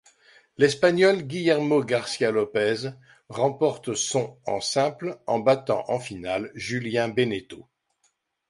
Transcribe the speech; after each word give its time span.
L'Espagnol 0.57 1.21
Guillermo 1.27 1.81
García-López 1.83 2.87
remporte 3.29 3.93
son 3.93 4.39
en 4.47 4.59
simple 4.59 5.17
en 5.27 5.37
battant 5.37 5.85
en 5.89 5.99
finale 5.99 6.49
Julien 6.55 7.07
Benneteau. 7.09 7.69